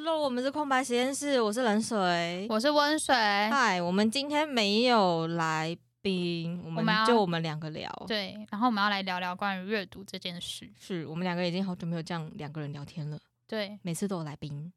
[0.00, 2.46] Hello，我们是空白实验室，我是冷水。
[2.48, 3.12] 我是温水。
[3.16, 10.70] 嗨，我们今天没有来宾，我们们要就我们两个聊。，对，然后我们要来聊聊关于阅读这件事。
[10.78, 14.72] 是我们两个已经好久没有这样两个人聊天了，对，每次都有来宾。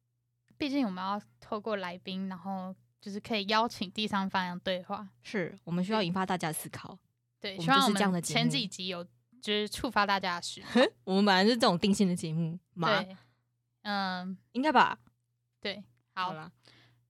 [0.58, 5.08] 毕竟我们要透过来宾，然后就是可以邀请第三方对话。
[5.22, 6.98] 是我们需要引发大家的思考。
[7.40, 9.04] 对，我们希望我就是这样的前几集有
[9.40, 10.64] 就是触发大家的事。
[11.06, 13.16] 我们本来是这种定性的节目嘛，对，
[13.84, 14.98] 嗯，应该吧？
[15.62, 15.84] 对，
[16.16, 16.52] 好，了，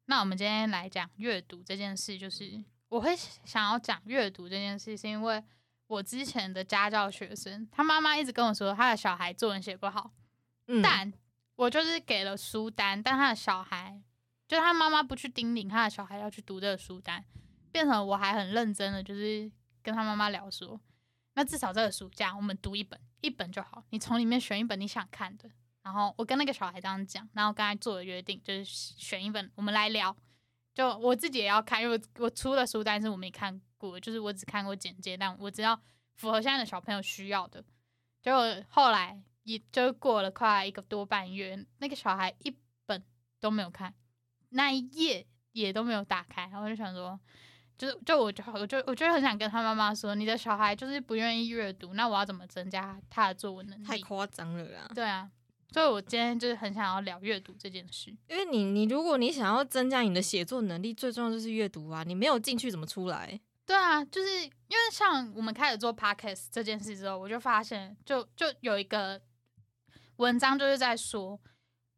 [0.06, 5.42] 那我们今天来讲阅读这件事，就是我会想要讲阅读这件事，是因为
[5.88, 10.12] 我之前的家教学生，他妈妈一直跟我说他的小孩作文写不好，
[10.68, 11.12] 嗯，但
[11.56, 14.02] 我就是给了书单，但他的小孩
[14.48, 17.24] 就是他妈妈不去叮咛他的小孩要去读这个书单，
[17.72, 19.50] 变成我还很认真的就是
[19.82, 20.78] 跟他妈妈聊说，
[21.36, 25.50] 那至少这个暑假我们读一本，一本就好，你从里面选一本你想看的。
[25.84, 30.16] 然后我跟那个小孩这样讲，然后跟他做了约定，就是选一本我们来聊。
[30.74, 35.78] 就我自己也要看，因为我我出的书单是我没看过，就是我只看过简介，但我知道
[36.16, 37.62] 符合现在的小朋友需要的。
[38.22, 43.04] 结果后来也就过了快一个多半月，那个小孩一本
[43.40, 43.94] 都没有看，
[44.50, 47.20] 那一页也都没有打开，然后我就想说，
[47.78, 53.86] 就是就我就我就我就很想跟他妈妈说，你的小孩就是不愿意阅读，那我要怎么增加他的作文能力？
[53.86, 54.90] 太夸张了啦。
[54.96, 55.30] 对啊，
[55.72, 58.10] 所以我今天就是很想要聊阅读这件事。
[58.28, 63.40] 因为你你如果你想要增加你的写作能力，最重要就是阅读啊，你没有进去怎么出来？
[63.66, 69.22] 对啊，就是因为像我们开始做 podcast 这件事之后，我就发现就就有一个
[70.18, 71.40] 文章就是在说，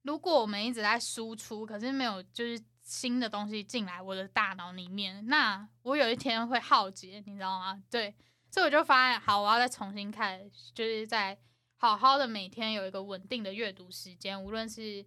[0.03, 7.81] 如果我们一直在输出，可是没有就是新的东西进来我的大脑里面，那我有一天会耗竭，你知道吗？
[7.89, 8.13] 对，
[8.51, 11.35] 所以我就发现，好，我要再重新开始，就是在
[11.83, 15.05] 好好的每天有一个稳定的阅读时间，无论是。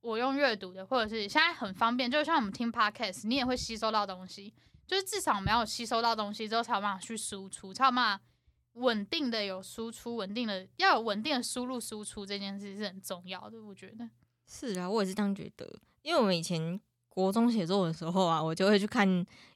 [0.00, 4.52] 我用阅读的，或者是现在很方便，就像我们听 podcast，你也会吸收到东西。
[4.88, 8.24] 就是至少我们要有吸收到东西之后，才有办法去输出，才有办法
[8.72, 14.08] 稳定的有输出，稳定的要有稳定的输入输出这件事是很重要的，我觉得。
[14.48, 15.70] 是啊，我也是这样觉得。
[16.02, 16.80] 因为我们以前
[17.10, 19.06] 国中写作文的时候啊，我就会去看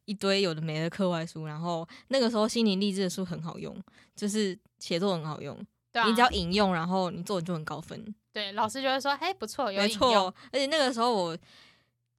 [0.05, 3.75] 一堆有的没的课外书，然后那个时候心灵励志的书很好用，
[4.15, 5.59] 就是写作很好用，
[5.95, 8.15] 对啊，你只要引用，然后你作文就很高分。
[8.35, 11.39] 对老师就会说，哎，不错，有没错，而且那个时候我。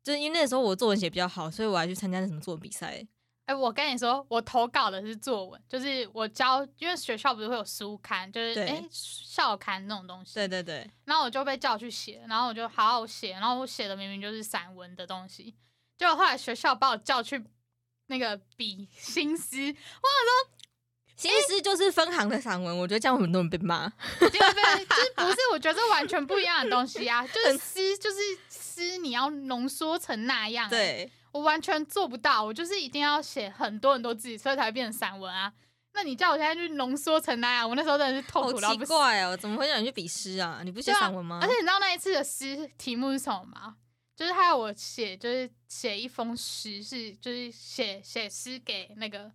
[0.06, 3.04] 就是因为那个时候我作文写比较好，所以我还去参加那什么作文比赛。
[3.48, 10.36] 哎、我跟你说，我投稿的是作文，就是我教，因为学校不是会有书刊，就是对哎、校刊那种东西。
[10.36, 15.56] 对对对，然后我就被叫去写，然后我就好好写，然后我写的明明就是散文的东西，
[15.98, 17.44] 结果后来学校把我叫去
[18.06, 19.76] 那个比新诗，
[21.16, 23.88] 新诗就是分行的散文，我觉得这样很多人被骂。
[24.20, 25.38] 对对对，就是不是？
[25.54, 27.26] 我觉得这完全不一样的东西啊！
[27.28, 28.18] 就是诗，就是
[28.50, 32.44] 诗，你要浓缩成那样、欸，对，我完全做不到。
[32.44, 35.54] 我就是一定要写很多很多字，所以才会变成散文啊。
[35.94, 38.86] 那你叫我现在去浓缩成那样，我那时候真的是痛苦到不行。
[38.86, 40.60] 怪哦，怎么会让你去比诗啊？
[40.66, 41.40] 你不写散文吗？
[41.42, 43.78] 而且你知道那一次的诗题目是什么吗？
[44.18, 49.32] 就是他要我写，就是写一封诗，是就是写写诗给那个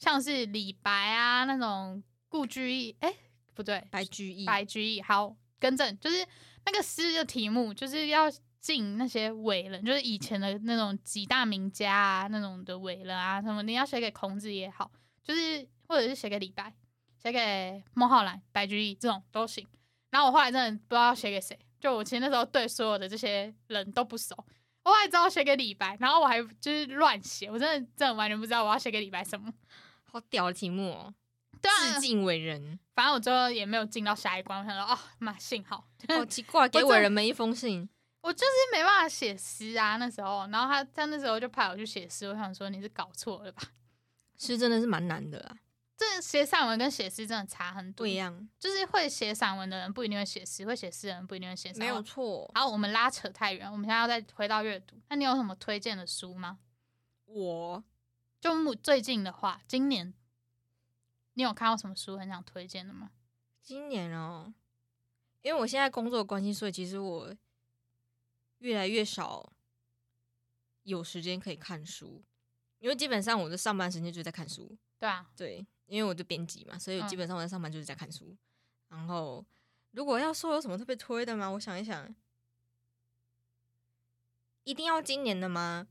[0.00, 3.14] 像是李白啊那种故居易，哎、
[3.54, 5.02] 不对，白居易，白居易。
[5.02, 6.26] 好，更正，就是
[6.64, 8.28] 那个诗的题目就是要
[8.60, 14.90] 敬那些伟人，就是以前的那种几大名家啊，那种的伟人啊，什么你要写给孔子也好，
[15.22, 16.74] 就是或者是写给李白，
[17.22, 19.66] 写给孟浩然、白居易这种都行。
[20.08, 24.34] 然后我后来真的不知道要写给谁，就我其实那时候对所有的这些人都不熟，
[24.82, 29.52] 我还知道写给李白，然后我还就是乱写，我真的真的完全不知道我要写给李白什么。
[30.10, 31.14] 好屌的题目哦，
[31.60, 37.88] 对啊致，敬伟人，反正我最后也没有进到下一关，我想说哦妈幸好，好奇怪， 给真伟人们一封信。
[38.22, 43.62] 我就是没办法写诗啊，那时候，然后他他那时候就派我去写诗，我想说你是搞错了吧？
[44.36, 45.56] 诗真的是蛮难的啦，
[45.96, 52.04] 这写散文跟写诗真的差很多，不一样，就是会写散文的人不一定会写诗，会写诗的人不一定会写散没有文。
[52.04, 52.50] 错。
[52.54, 54.96] 好，我们拉扯太远，我们现在要再回到阅读。
[55.08, 56.58] 那你有什么推荐的书吗？
[57.26, 57.82] 我
[58.40, 60.14] 就目最近的话，今年
[61.34, 63.10] 你有看到什么书很想推荐的吗？
[63.62, 64.54] 今年哦，
[65.42, 67.36] 因为我现在工作关系，所以其实我
[68.58, 69.52] 越来越少
[70.84, 72.22] 有时间可以看书，
[72.78, 74.76] 因为基本上我的上班时间就是在看书。
[74.98, 78.36] 对啊，对，因为我就编辑嘛，所以嗯基本上我在上班就是在看书。
[78.88, 79.44] 然后，
[79.92, 81.48] 如果要说有什么特别推的吗？
[81.48, 82.14] 我想一想，
[84.64, 85.86] 一定要今年的吗？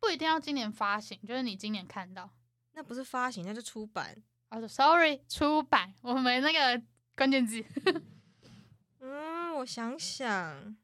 [0.00, 2.30] 不一定要今年发行，就是你今年看到。
[2.72, 4.22] 那不是发行，那是出版。
[4.50, 6.82] 哦、s o r r y 出版，我们那个
[7.14, 7.62] 关键字。
[9.00, 10.76] 嗯，我想想，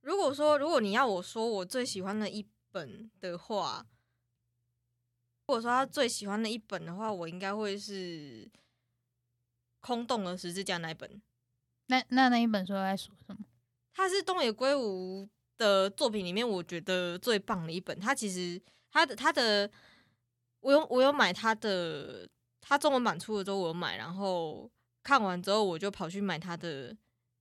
[0.00, 3.86] 如果说如果你要我说我最喜欢的一本的话，
[5.46, 8.46] 如果说他最喜欢的一本的话，我应该会是
[9.80, 11.22] 《空洞的十字架》那一本。
[11.86, 13.44] 那那那一本书在说什么？
[13.92, 15.28] 它是东野圭吾
[15.58, 17.98] 的作品里面我觉得最棒的一本。
[17.98, 18.60] 他其实
[18.90, 19.70] 他的他的
[20.60, 22.28] 我有我有买他的，
[22.60, 24.70] 他中文版出了之后我有买，然后
[25.02, 26.96] 看完之后我就跑去买他的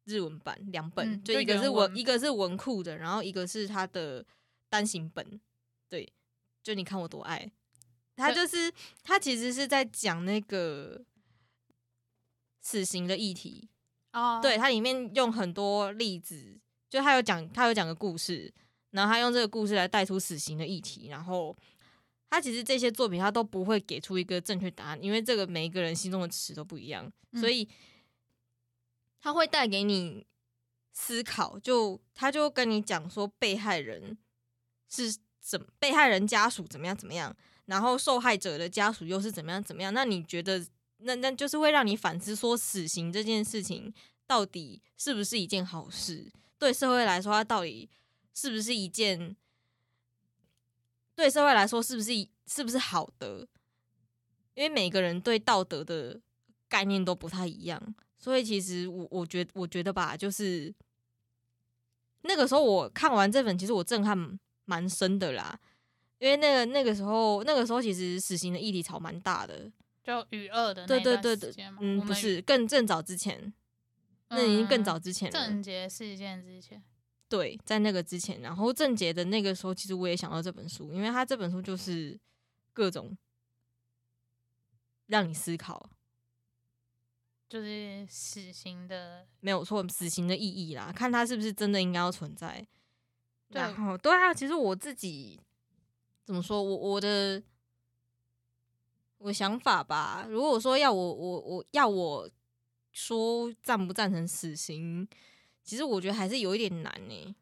[0.06, 4.26] 日文版两本，嗯就一个是文文一个是文库的，然后一个是他的
[4.70, 5.40] 单行本。
[5.90, 6.12] 对，
[6.62, 7.52] 就你看我多爱。
[8.16, 8.72] 他就是
[9.02, 11.02] 他其实是在讲那个
[12.62, 13.68] 死刑的议题，
[14.12, 16.60] 哦对，它里面用很多例子，
[16.94, 18.54] 就他有讲，他有讲个故事，
[18.92, 21.58] 然后他用这个故事来带出死刑的议题，然后
[22.30, 27.68] 他其实这些作品他都不会给出一个正确答案，因为这个每一个人心中的词都不一样，所嗯以
[29.20, 30.24] 他会带给你
[30.92, 34.16] 思考，就他就跟你讲说被害人
[34.88, 37.36] 是怎，被害人家属怎么样怎么样，
[37.66, 40.64] 然后受害者的家属又是怎么样怎么样，那你觉得？
[41.06, 43.92] 那那就是会让你反思，说死刑这件事情
[44.28, 46.32] 到底是不是一件好事？
[46.64, 47.90] 对社会来说，它到底
[48.34, 49.36] 是不是一件
[51.14, 52.12] 对社会来说是不是
[52.48, 53.46] 是不是好的？
[54.54, 56.22] 因为每个人对道德的
[56.70, 60.74] 概念都不太一样，所以其实我我觉我觉得吧，就是
[62.22, 65.60] 那个时候我看完这本，其实我震撼蛮深的啦。
[66.20, 69.70] 因为那个那个时候，那个时候其实死刑的议题潮蛮大的，
[70.02, 73.54] 就与恶的那对对对嗯，不是更更早之前，
[74.36, 75.32] 那已经更嗯早之前了。
[75.32, 76.84] 郑捷事件之前，
[77.30, 82.20] 对，在那个之前，然后郑杰的那个时候，其实我也想到这本书，因为他这本书就是
[82.74, 83.18] 各种
[85.08, 85.90] 让你思考，
[87.50, 92.66] 就是死刑的，没有错，死刑的意义啦，看它是不是真的应该要存在。
[93.50, 95.40] 对然后对啊，其实我自己
[96.26, 97.42] 怎么说，我我的
[99.20, 102.30] 我想法吧，如果说要我我我要我
[102.94, 105.06] 说赞不赞成死刑，
[105.62, 107.36] 其实我觉得还是有一点难呢、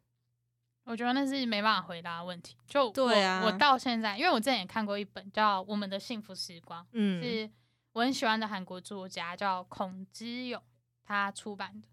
[0.85, 2.55] 我觉得那是没办法回答的问题。
[2.67, 7.51] 就我对啊我到现在，因为我之前也看过一本叫《我们的幸福时光》，嗯，是
[7.93, 10.61] 我很喜欢的韩国作家叫孔之勇
[11.03, 11.87] 他出版的。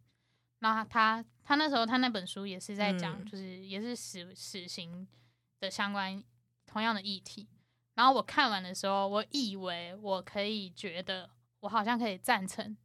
[0.61, 5.07] 那他他那时候他那本书也是在讲，嗯就是也是死死刑
[5.61, 6.23] 的相关
[6.67, 7.49] 同样的议题。
[7.95, 11.29] 然后我看完的时候，我以为我可以觉得
[11.61, 12.77] 我好像可以赞成就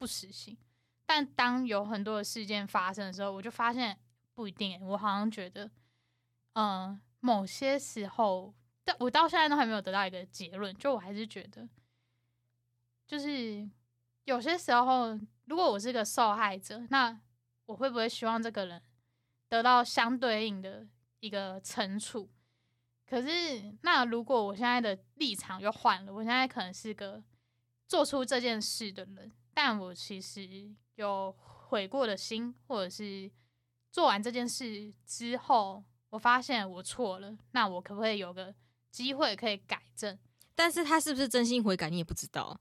[0.00, 0.56] 不死刑，
[1.04, 3.98] 但当有很多的事件发生的时候，我就发现
[4.32, 5.70] 不一定、我好像觉得，
[6.54, 11.68] 嗯、某些时候，但我到现在都还没有得到一个结论，就我还是觉得，
[13.06, 13.68] 就是
[14.24, 17.20] 有些时候，如果我是个受害者，那
[17.66, 18.82] 我会不会希望这个人
[19.50, 20.88] 得到相对应的
[21.18, 22.30] 一个惩处？
[23.06, 27.22] 可是，那如果我现在的立场又换了，我现在可能是个
[27.86, 29.30] 做出这件事的人，
[29.62, 31.36] 但我其实有
[31.68, 33.30] 悔过的心，或者是
[33.92, 38.54] 做完这件事之后，我发现我错了，那我可不可以有个
[38.90, 40.18] 机会可以改正？
[40.54, 42.58] 但是他是不是真心悔改，你也不知道，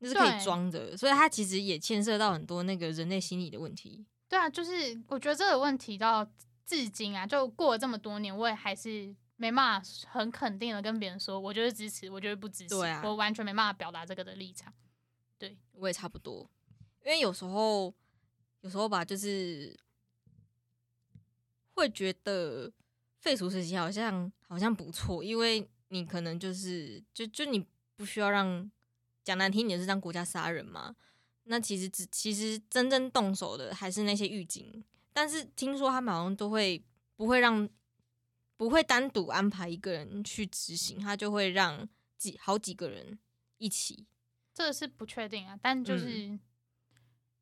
[0.00, 4.04] 那是可以装的，所以他其实也牵涉到很多那个人类心理的问题。
[4.28, 4.72] 对啊，就是
[5.08, 6.22] 我觉得这个问题到
[6.66, 14.70] 至今啊，就过了这么多年，我也还是没办法很肯定的跟别人说，我就是支持，我就是不支持，我完全没办法表达这个的立场。
[15.38, 16.48] 对我也差不多，
[17.04, 17.92] 因为有时候，
[18.62, 19.78] 有时候吧，就是
[21.74, 22.72] 会觉得
[23.18, 27.66] 废除时期好像好像不错，因为你可能就是就就你
[27.96, 28.70] 不需要让
[29.22, 30.96] 讲难听点是让国家杀人嘛。
[31.44, 36.82] 那其实只其实真正动手的还是那些狱警，但是听说他们好像都会
[37.14, 37.68] 不会让
[38.56, 43.18] 不会单独安排一个人去执行，他就会让几好几个人
[43.58, 44.06] 一起。
[44.56, 45.84] 这个是不确定啊，但嗯。
[45.84, 46.38] 就是、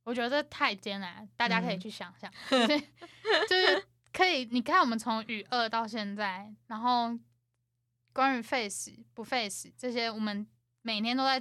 [0.03, 1.81] 我觉得这太艰难，大家可以嗯。
[1.81, 2.81] 去想想， 就是
[3.49, 7.17] 就是可以，你看我们从语二到现在，然后
[8.13, 10.45] 关于 face 不 face 这些，我们
[10.83, 11.41] 每天都在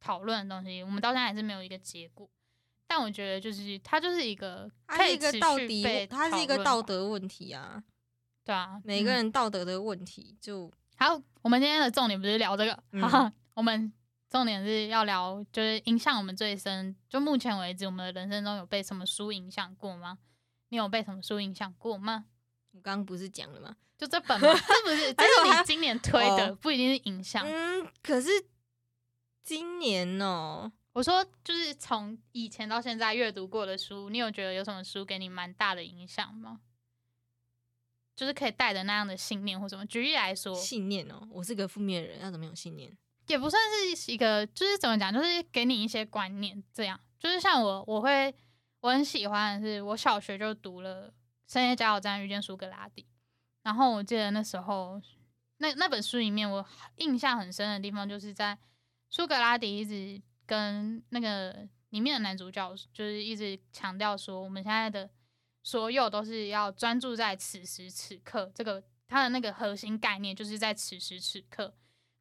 [0.00, 2.28] 讨论的东西，我们到现在还是没有一个结果。
[2.88, 7.82] 但我觉得就是它就是一个它是一个可以持道底，它是一个道德问题啊，
[8.44, 9.14] 对啊，每个嗯。
[9.14, 13.90] 人道德的问题就好，我们今天的重点不是聊这个，嗯哈哈，我们
[14.32, 16.96] 重点是要聊，就是影响我们最深。
[17.06, 20.16] 就目前为止，我们的人生中有被什么书影响过吗？
[20.70, 22.24] 你有被什么书影响过吗？
[22.70, 23.76] 我刚刚不是讲了吗？
[23.98, 24.48] 就这本吗？
[24.54, 27.44] 这不是， 这是你今年推的，哦不一定是影响。
[27.46, 28.30] 嗯，可是
[29.44, 36.60] 今年哦、我说，就是从以前到现在阅读过的书，你有觉得有什么书给你蛮大的影响吗？
[38.16, 39.84] 就是可以带着那样的信念或什么。
[39.84, 42.96] 举例来说，信念哦，我是个负面的人，要怎么有信念？
[43.26, 43.62] 也不算
[43.96, 47.00] 是一个，就是怎么讲，就是给你一些观念，这样。
[47.18, 48.34] 就是像我，我会
[48.80, 51.08] 我很喜欢的是，我小学就读了
[51.46, 53.02] 《深夜加油站遇见苏格拉底》，
[53.62, 55.00] 然后我记得那时候
[55.58, 58.58] 那那本书里面，我印象很深的地方，就是在
[59.08, 65.08] 苏格拉底一直跟那个里面的男主角，就是一直强调说，我们现在的
[65.62, 71.72] 所有都是要专注在此时此刻，这个他的那个核心概念就是在此时此刻。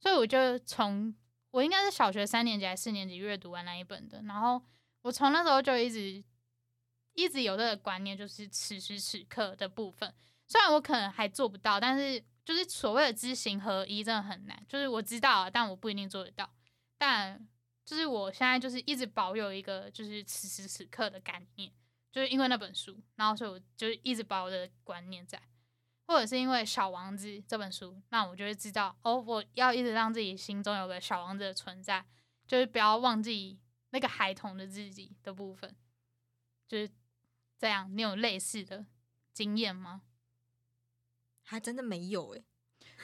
[0.02, 1.16] 所以我就从
[1.52, 4.62] 我应该是小学三年级还是四年级阅读完那一本的，然后
[5.04, 6.24] 我从那时候就一直
[7.14, 10.14] 一直有这个观念，就是此时此刻的部分。
[10.48, 14.66] 虽然我可能还做不到，但是就是所谓的知行合一真的很难。
[14.68, 16.50] 就是我知道，但我不一定做得到。
[16.98, 17.48] 但
[17.86, 21.72] 就是我现在就是一直保有一个就是此时此刻的概念，
[22.12, 25.42] 就是因为那本书，然后所以我就一直保有的观念在。
[26.08, 32.06] 或者是因为《小王子》这本书，那我就会知道哦，我要一直让自己心中有个小王子的存在，
[32.48, 33.60] 就是不要忘记
[33.92, 35.76] 那个孩童的自己的部分，
[36.68, 36.90] 就是
[37.58, 37.90] 这样。
[37.96, 38.86] 你有类似的
[39.34, 40.02] 经验吗？
[41.44, 42.44] 还真的没有哎，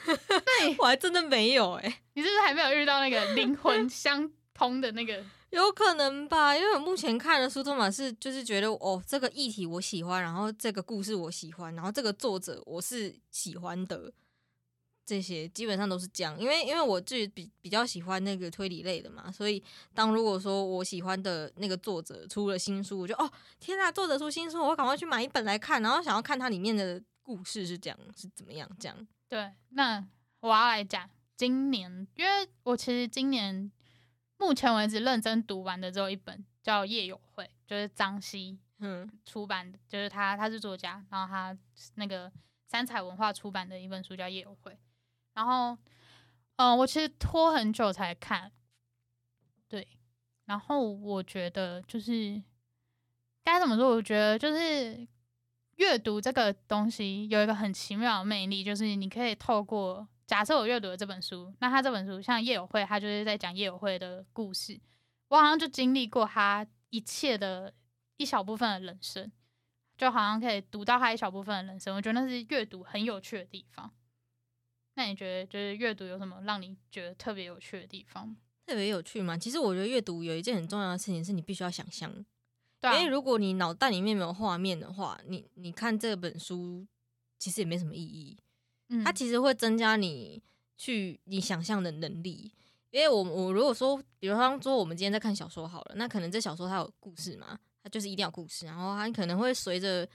[0.04, 5.24] 对 我还真的没有哎，你是不是还没有遇到那个灵魂相通的那个？
[5.50, 14.12] 有可能吧，因为我目前看的书，托马是就是觉得哦，这个议题我喜欢，然后这个故事我喜欢，然后这个作者我是喜欢的，
[15.06, 16.38] 这些基本上都是这样。
[16.38, 19.62] 因为因为我自己比比较喜欢那个推理类的嘛，所以
[19.94, 29.08] 当如果说我喜欢的那个作者出了新书，我就哦天呐，作者出新书，我赶快去买一本来看，然后想要看它里面的故事是这样是怎么样这样。
[29.30, 30.06] 对，那
[30.40, 33.72] 我要来讲今年，因为我其实今年。
[34.38, 41.56] 目前为止，认真读完的只有一本，叫《夜友会》，就是张希嗯出版的，就是他他是作家，然后他
[41.96, 42.30] 那个
[42.66, 44.72] 三彩文化出版的一本书叫《夜友会》，
[45.34, 45.76] 然后
[46.54, 48.52] 嗯，我其实拖很久才看，
[49.68, 49.86] 对，
[50.44, 52.40] 然后我觉得就是
[53.42, 53.88] 该怎么说？
[53.90, 55.04] 我觉得就是
[55.76, 60.06] 阅读这个东西有一个很奇妙的魅力，就是你可以透过。
[60.28, 64.78] 假设我阅读了这本书，那他这本书像夜友会，他就是在讲夜友会的故事。
[65.28, 67.72] 我好像就经历过他一切的
[68.18, 69.32] 一小部分的人生，
[69.96, 71.96] 就好像可以读到他一小部分的人生。
[71.96, 73.90] 我觉得那是阅读很有趣的地方。
[74.96, 78.36] 那你觉得就是阅读有什么让你觉得特别有趣的地方？
[78.66, 79.38] 特别有趣吗？
[79.38, 82.12] 其实我觉得阅读有一件很重要的事情是你必须要想象。
[82.80, 86.86] 对，因为如果你脑袋里面没有画面的话，你你看这本书
[87.38, 88.36] 其实也没什么意义。
[89.04, 90.42] 它其实会增加你
[90.76, 92.50] 去你想象的能力，
[92.90, 100.08] 因为我我如果说，比如说我们今天在看小说好了，那可能这小说它有故事嘛，它就是一定要故事，然后它可能会随着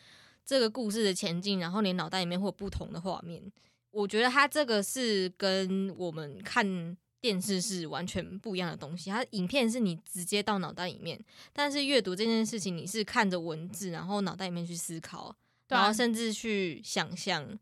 [0.43, 3.43] 这个故事的前进，然后你脑袋里面会有不同的画面。
[3.91, 15.35] 我觉得它这个是跟我们看电视是完全不一样的东西，它影片是你直接到脑袋里面，但是阅读这件事情你是看着文字，然后脑袋里面去思考，
[15.67, 17.59] 然后甚至去想象。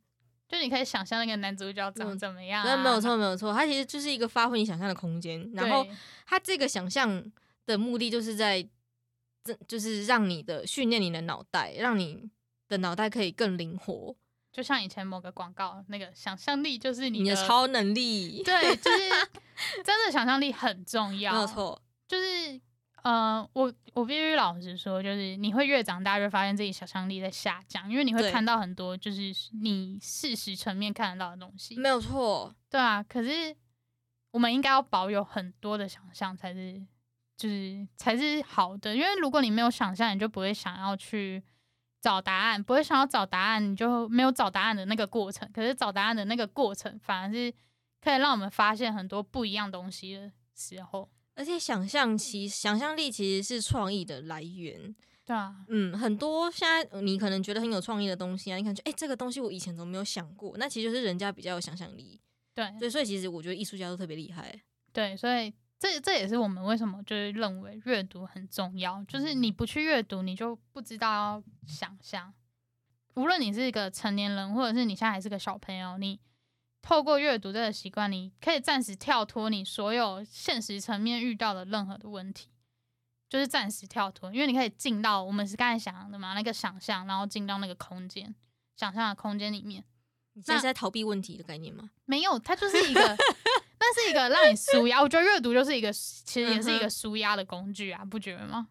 [0.52, 2.66] 就你可以想象那个男主角长怎么样？
[2.66, 5.50] 那没有错，没有错，他其实就是一个发挥你想象的空间。
[5.54, 5.88] 然后
[6.26, 7.24] 他这个想象
[7.66, 8.62] 的目的就是在，
[9.46, 12.30] 这就是让你的训练你的脑袋，让你
[12.68, 14.14] 的脑袋可以更灵活。
[14.52, 18.44] 就像以前某个广告，那个想象力就是你的超能力。
[18.44, 19.10] 对，就是
[19.86, 21.32] 真的想象力很重要。
[21.32, 22.60] 没有错，就是。
[23.04, 31.76] 呃，我我必须老实说，就是你会越长大，越发现自己想象力在下降，因为你会看到很多就是你事实层面看得到的东西。
[31.80, 33.02] 没有错，对啊。
[33.02, 33.56] 可是
[34.32, 36.80] 我们应该要保有很多的想象，才是
[37.36, 38.96] 就是才是好的。
[38.96, 41.44] 因为如果你没有想象，你就不会想要去
[42.00, 45.50] 找答案，不会想要找答案，你就没有找答案的那个过程。
[45.52, 47.52] 可是找答案的那个过程，反而是
[48.00, 51.10] 可以让我们发现很多不一样东西的时候。
[51.42, 54.96] 而且想象其想象力其实是创意的来源，
[55.26, 60.56] 对啊，嗯，很多现在你可能觉得很有创意的东西啊，你感觉哎，这个东西我以前怎么没有想过？
[60.60, 62.22] 那其实就是人家比较有想象力，
[62.54, 64.56] 对，所以，所以其实我觉得艺术家都特别厉害，
[64.94, 72.32] 对，所以这这也是我们为什么就是认为阅读很重要，就是你不去阅读，你就不知道要想象。
[73.16, 76.20] 无论你是一个成年人，或者是你现在还是个小朋友，你。
[76.82, 82.50] 透过阅读这个习惯，你可以暂时跳脱你所有现实层面遇到的任何的问题，
[83.30, 88.34] 就是暂时跳脱，因为你可以进到我们是刚才想的嘛，那个想象，然后进到那个空间，
[88.76, 89.84] 想象的空间里面。
[90.34, 91.90] 你现在在逃避问题的概念吗？
[92.06, 93.02] 没有，它就是一个，
[93.80, 95.02] 那是一个让你舒压。
[95.02, 98.70] 我觉得阅读就是一个，其实也是一个舒压的工具啊，不觉得吗？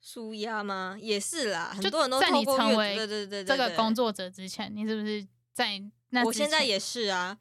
[0.00, 0.96] 舒压吗？
[0.98, 5.26] 也是啦，很多人都在你成为对对对这个工作者之前，你是不是？
[5.58, 7.36] 在那我现在也是啊，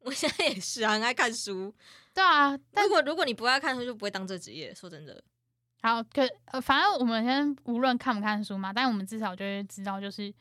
[0.00, 1.74] 我现在也是啊，很爱看书。
[2.12, 4.74] 对啊，但如果如果你不爱看书，就不会当这职业。
[4.74, 5.24] 说真的，
[5.80, 10.32] 好，可呃，反正我们先无论看不看书嘛，但我们至少就会知道，就是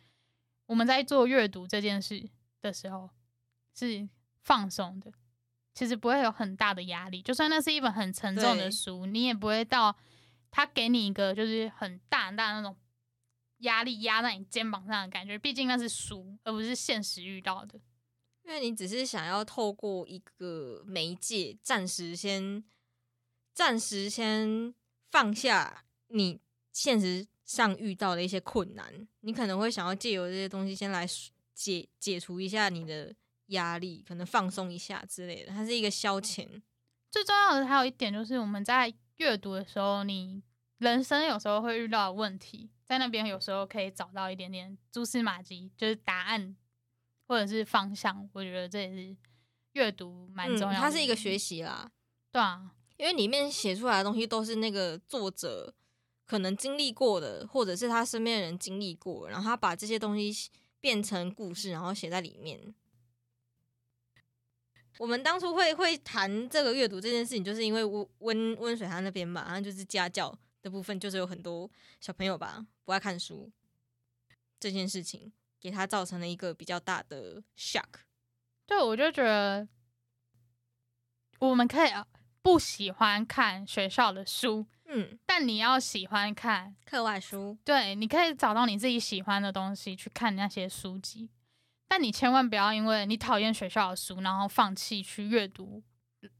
[0.66, 2.30] 我们在做阅读这件事
[2.62, 3.10] 的时候
[3.74, 4.06] 是
[4.42, 5.10] 放松的，
[5.74, 7.22] 其实不会有很大的压力。
[7.22, 9.96] 就算那是一本很沉重的书，你也不会到
[10.52, 12.76] 他给你一个就是很大很大那种
[13.64, 15.38] 压力压在你肩膀上的感觉。
[15.38, 17.78] 毕竟那是书，而不是现实遇到的。
[18.44, 22.64] 因为你只是想要透过一个媒介，暂时先
[23.54, 24.74] 暂时先
[25.10, 26.40] 放下你
[26.72, 31.08] 现实上遇到的一些困难，你可能会想要借由这些东西先来
[31.54, 33.16] 解解除一下你的
[33.48, 36.62] 压力，可能放松一下之类的，它是一个消遣。
[37.12, 40.42] 最重要的还有一点就是，我们在阅读的时候，你
[40.80, 46.56] 人生有时候会遇到的问题，在那边有时候可以找到一点点蛛丝马迹，就是答案
[47.28, 48.30] 或者是方向。
[48.34, 49.16] 我觉得这也是
[49.72, 51.90] 阅读蛮重要的、嗯，它是一个学，习啦，
[52.32, 55.74] 对啊，因为里面写出来的东西都是那个作者
[56.26, 62.74] 可能经历过的，或者是他身边的人经历过，然后他把这些东西变成故事，然后写在里面。
[65.00, 73.52] 我们当初会会谈这个阅读这件事情，就是因为温温温水他那边嘛，然后就是家教的部分，就是有很多小朋友吧不爱看书
[74.60, 78.02] 这件事情，给他造成了一个比较大的 shock。
[78.66, 79.68] 对，我就觉得
[81.40, 82.08] 我们可以啊
[82.42, 91.30] 不喜欢看学校的书，嗯，但你要喜欢看课外书，对，你可以找到你自己喜欢的东西去看那些书籍，
[91.90, 95.84] 但你千万不要因为你讨厌学校的书，然后放弃去阅读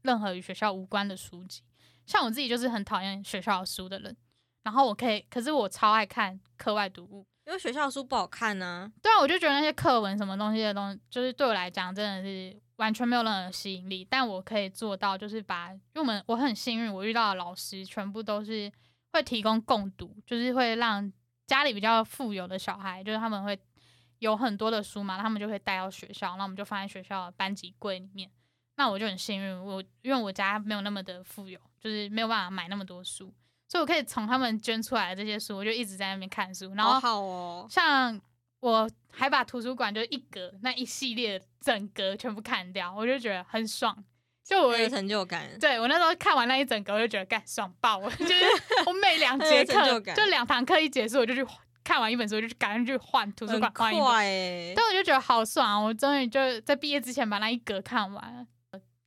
[0.00, 1.62] 任何与学校无关的书籍。
[2.06, 4.16] 像我自己就是很讨厌学校的书的人，
[4.62, 7.26] 然后我可以，可是我超爱看课外读物。
[7.46, 14.02] 因为学校书不好看呢、对啊，我就觉得那些课文什么东西的东西，就是对我来讲真的是完全没有任何吸引力。
[14.08, 18.72] 但我可以做到，就是把，因为我们我很幸运，我遇到的老师全部都是
[19.12, 21.12] 会提供共读，就是会让
[21.46, 23.58] 家里比较富有的小孩，就是他们会
[24.20, 28.30] 有很多的书嘛，他们就会带到学校，那我们就放在学校的班级柜里面。
[28.76, 33.32] 那我就很幸运，我因为我家没有那么的富有，就是没有办法买那么多书，
[33.68, 38.20] 所以我可以从他们捐出来的这些书，我就一直在那边看书，然后好好哦，像
[38.60, 44.04] 我还把图书馆就一格那一系列整格全部看掉，我就觉得很爽。
[44.42, 45.48] 就我有成就感。
[45.58, 48.10] 对我那时候看完那一整格，我就觉得干爽爆了。
[48.16, 48.44] 就是
[48.84, 51.42] 我每两 节课，就两堂课一结束，我就去
[51.82, 54.04] 看完一本书，我就赶紧去换图书馆换一本。
[54.04, 55.78] 快哎、但我就觉得好爽啊！
[55.78, 58.46] 我终于就在毕业之前把那一格看完了，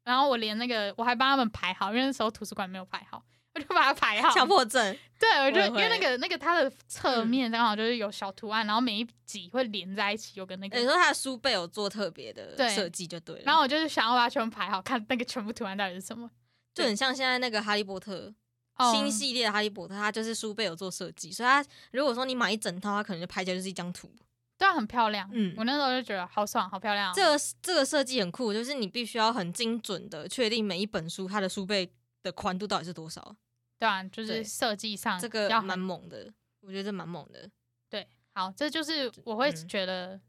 [0.07, 3.21] 然后我连那个我还帮他们排好，因为那时候图书馆没有排好，
[3.53, 4.33] 我就把它排好。
[4.33, 10.79] 强迫症， 对，我就我因为那会个那个它的侧嗯面刚好就是有小图案，然后每一集会连在一起，有个那个。
[10.79, 16.31] 你说它的书背有做特别的对设计就对了，然后我就是想要把它全部排好，看那个全部图案到底是什么。
[16.73, 18.33] 就很像现在那个哈利波特、
[18.77, 24.09] 哦新系列的哈利波特，它就是书背有做设计，所以它如果说你买一整套，它可能就拍起来就是一张图。
[24.57, 25.29] 对啊，很漂亮。
[25.31, 27.13] 嗯我那时候就觉得好爽，好漂亮哦。
[27.15, 31.91] 这个这个设计很酷，就是你必须要很精准的确定每一本书它的书背
[32.23, 33.35] 的宽度到底是多少，
[33.77, 37.49] 对啊，就是设计上这个蛮猛的，我觉得这蛮猛的。
[37.89, 38.07] 对。
[38.33, 40.19] 好，这就是我会嗯觉得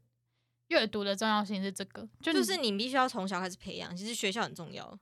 [0.69, 4.99] 阅读的重要性是这个，就就是你必须要从小开始培养，其实学校很重要。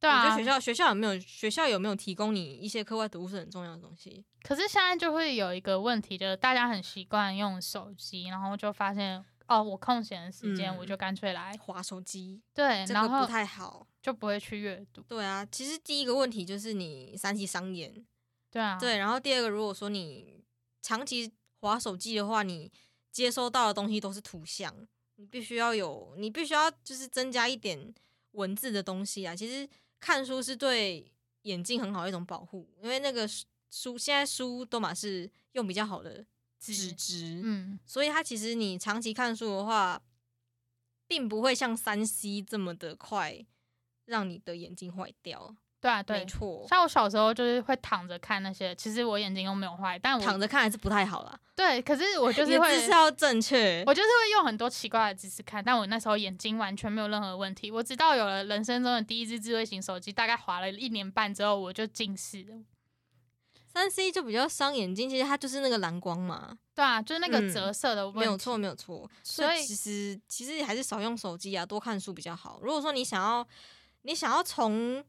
[0.00, 0.44] 对啊我觉得学。
[0.44, 4.24] 校学校有没有学校有没有提供你一些课外读物是很重要的东西。
[4.42, 13.86] 可是现在就会有一个问题，就是大家很习惯用手机，然后就发现哦，我空闲的时间嗯我就干脆来划手机对，然后这个不太好。
[14.00, 15.02] 就不会去阅读。
[15.02, 18.06] 对啊，其实第一个问题就是你三七伤眼，
[18.50, 20.42] 对啊，对，然后第二个如果说你
[20.80, 21.30] 长期
[21.60, 22.72] 划手机的话，你
[23.10, 24.72] 接收到的东西都是图像，
[25.16, 27.92] 你必须要有，你必须要就是增加一点
[28.30, 29.34] 文字的东西啊。
[29.34, 29.68] 其实
[30.00, 31.10] 看书是对
[31.42, 36.24] 眼睛很好的一种保护，因为那个书书现在书都嘛是用比较好的
[36.58, 40.02] 纸纸质，嗯，所以它其实你长期看书的话，
[41.06, 43.44] 并不会像三 C 这么的快
[44.06, 45.56] 让你的眼睛坏掉。
[45.80, 46.26] 对啊，对没。
[46.26, 51.38] 错，像我小时候就是会躺着看那些，其实我眼睛又没有坏，但我躺着看还是不太好啦。
[51.54, 53.82] 对，可是我就是姿势要正确。
[53.86, 57.70] 我就是会用很多奇怪的姿势看，但我那时候眼睛完全没有任何问题。
[57.70, 62.56] 我直到有了人生中的第一只智慧型手机，大概划了一年半之后，我就近视了。
[63.72, 68.20] 三 C 就比较伤眼睛，其实它就是那个蓝光嘛，对啊，就是那个嗯折射的问题。
[68.20, 69.08] 没有错，没有错。
[69.22, 72.58] 所以其实其实还是少用手机啊，多看书比较好。
[72.62, 73.46] 如果说你想要
[74.02, 75.04] 你想要从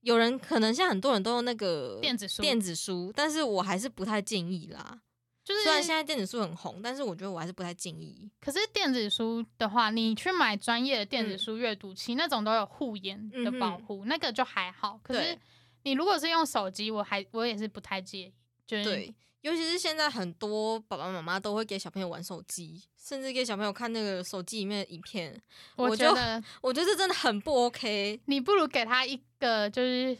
[0.00, 5.00] 有人可能现在很多人都用那个电子书电子书，但是我还是不太建议啦。
[5.42, 8.30] 就是虽然现在电子书很红，但是我觉得我还是不太建议。
[8.40, 15.00] 可是电子书的话，你去买专业的电子嗯书阅读器，那种都有护眼的保护，那个就还好。
[15.02, 15.36] 可是
[15.82, 18.32] 你如果是用手机，我还我也是不太介意。
[18.66, 25.40] 就是对，尤其是现在很多爸爸妈妈都会给小朋友玩手机，甚至给小朋友看那个手机里面的影片。
[25.76, 28.20] 我觉得 我觉得这真的很不 OK。
[28.26, 30.16] 你不如给他一个就是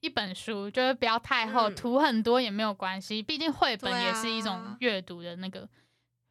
[0.00, 5.68] 一本书，就是不要太厚，嗯图很多也没有关系，毕竟绘本也是一种啊阅读的那个，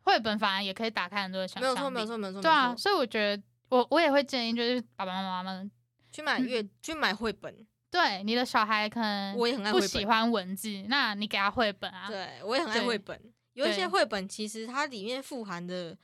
[0.04, 1.94] 绘本反而也可以打开很多的想没有错，象力。
[1.96, 2.42] 没有错，没有错。
[2.42, 5.72] 对啊，所以我觉得我我也会建议，就是爸爸妈妈们，
[6.12, 10.04] 去买阅去买绘本，对你的小孩可能我也很爱不喜。
[10.04, 13.22] 欢文字，那你给他绘本啊，对，我也很爱对绘本。
[13.54, 15.96] 有一些对绘本其实它里面富含的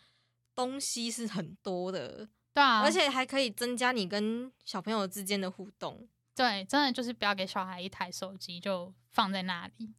[0.53, 6.07] 东西是很多的，对啊，而且还可以增加你跟小朋友之间的互动。
[6.35, 9.95] 对，真的就是不要给小孩一台手机就放在那里。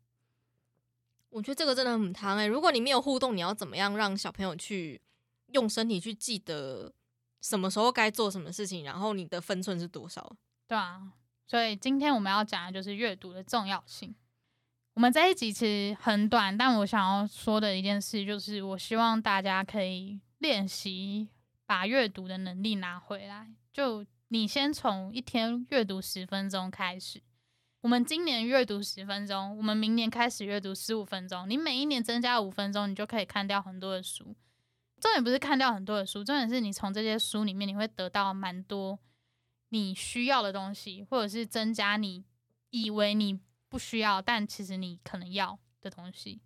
[1.30, 5.02] 我觉得这个真的很汤哎、如果你没有互动，你要怎么样让小朋友去
[5.48, 6.92] 用身体去记得
[7.40, 10.36] 什么时候该做什么事情，然后你的分寸是多少？
[10.68, 11.02] 对啊，
[11.50, 14.14] 所以今天我们要讲的就是阅读的重要性。
[14.94, 21.28] 我们这一集其实很短，但我想要说的一件事就是，我希望大家可以练习
[21.66, 23.52] 把阅读的能力拿回来。
[23.72, 27.20] 就你先从一天阅读十分钟开始，
[27.80, 31.50] 我们今年阅读十分钟，我们明年开始阅读十五分钟。
[31.50, 34.36] 你每一年增加五分钟，你就可以看掉很多的书。
[35.00, 39.00] 重点不是看掉很多的书，重点是你从这些书里面你会得到蛮多
[39.70, 42.24] 你需要的东西，或者是增加你
[42.70, 46.40] 以为你不需要，但其实你可能要的东西。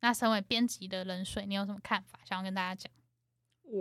[0.00, 2.18] 那身为编辑的冷水，你有什么看法？
[2.24, 2.92] 想要跟大家讲？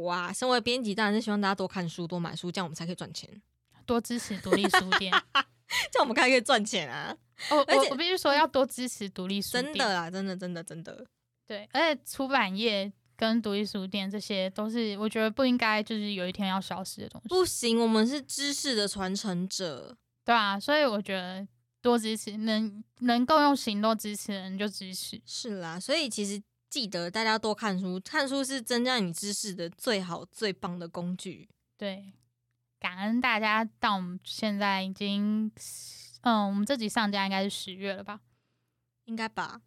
[0.03, 3.41] 哇，身为编辑，当然是希望大家多看书、多买书，这样我们才可以赚钱，
[3.85, 5.13] 多支持独立书店。
[5.91, 7.17] 这样我们才可以赚钱啊！
[7.49, 9.63] 哦而且我我必须说，要多支持独立书店。
[9.65, 11.05] 真的啦，真的，真的，真的，
[11.47, 12.93] 对，而且出版业
[13.23, 19.95] 跟独立书店这些都是我觉得不应该就是有一天要消失的东西，不行，我们是知识的传承者。
[20.25, 21.47] 对啊，所以我觉得
[21.81, 25.21] 多支持，能能够用行动支持的人就支持。
[25.25, 31.47] 是啦，所以其实记得大家多看书，看书是增加你知识的最好、最棒的工具。
[31.77, 32.11] 对，
[32.77, 35.49] 感恩大家到我们现在已经，
[36.23, 38.19] 嗯，我们这集上架应该是十月了吧？
[39.05, 39.61] 应该吧？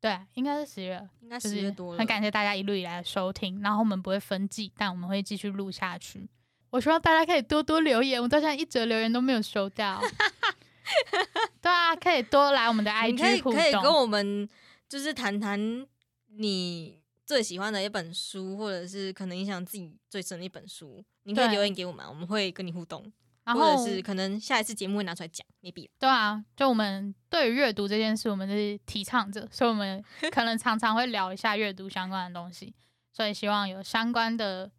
[0.00, 1.98] 对，应该是十月了，应该就是十月多了。
[1.98, 6.28] 很感谢大家一路以来的收听，然后我们不会分季，但我们会继续录下去。
[6.70, 10.00] 我希望大家可以多多留言，我到现在一则留言都没有收到。
[11.60, 13.82] 对啊，可以多来我们的你可以 IG 互可以跟。
[13.84, 14.48] 我们
[14.88, 15.86] 就是谈谈
[16.28, 23.12] 你最喜欢的一本书，或者是可能影响自己最深的一本书，你可以留言给我们，我们会跟你互动，
[23.52, 32.74] 然后或者是可能下一次节目会拿出来讲，maybe 对啊，就我们对于阅读这件事，我们是提倡者，所以我们 可能常常会聊一下阅读相关的东西。
[33.12, 34.70] 所以希望有相关的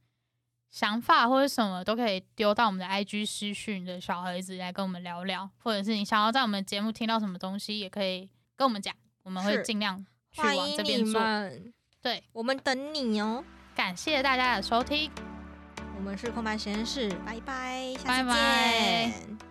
[0.72, 11.04] 想法或者什么都可以丢到我们的 IG 私讯的小盒子来跟我们聊聊，或者是你想要在我们节目听到什么东西，也可以跟我们讲，我们会是尽量去欢往这边
[12.02, 13.44] 对，我们等你哦。
[13.76, 15.31] 感谢大家的收听。
[16.02, 19.51] 我们是空白实验室，拜拜，下次拜拜见。